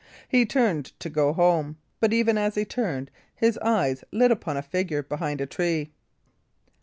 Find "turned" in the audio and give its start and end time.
0.47-0.99, 2.65-3.11